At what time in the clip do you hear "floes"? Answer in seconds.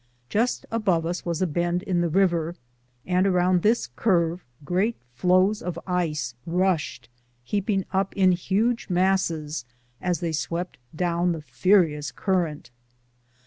5.13-5.61